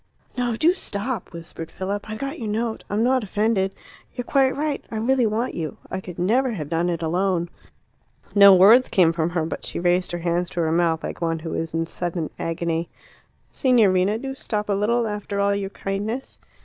"No, 0.35 0.55
do 0.55 0.73
stop!" 0.73 1.31
whispered 1.31 1.69
Philip. 1.69 2.09
"I 2.09 2.15
got 2.15 2.39
your 2.39 2.47
note. 2.47 2.83
I'm 2.89 3.03
not 3.03 3.23
offended; 3.23 3.71
you're 4.15 4.25
quite 4.25 4.57
right. 4.57 4.83
I 4.89 4.95
really 4.97 5.27
want 5.27 5.53
you; 5.53 5.77
I 5.91 6.01
could 6.01 6.17
never 6.17 6.53
have 6.53 6.69
done 6.69 6.89
it 6.89 7.03
alone." 7.03 7.49
No 8.33 8.55
words 8.55 8.87
came 8.89 9.13
from 9.13 9.29
her, 9.29 9.45
but 9.45 9.63
she 9.63 9.79
raised 9.79 10.11
her 10.13 10.17
hands 10.17 10.49
to 10.49 10.61
her 10.61 10.71
mouth, 10.71 11.03
like 11.03 11.21
one 11.21 11.37
who 11.37 11.53
is 11.53 11.75
in 11.75 11.85
sudden 11.85 12.31
agony. 12.39 12.89
"Signorina, 13.51 14.17
do 14.17 14.33
stop 14.33 14.69
a 14.69 14.73
little 14.73 15.05
after 15.05 15.39
all 15.39 15.53
your 15.53 15.69
kindness." 15.69 16.39